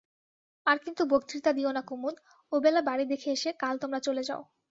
আর 0.67 0.77
কিন্তু 0.85 1.03
বক্তৃতা 1.11 1.51
দিও 1.57 1.71
না 1.73 1.81
কুমুদ 1.87 2.15
ওবেলা 2.51 2.81
বাড়ি 2.81 3.05
দেখে 3.11 3.29
এসে 3.31 3.49
কাল 3.61 3.75
তোমরা 3.83 3.99
চলে 4.07 4.23
যাও। 4.29 4.41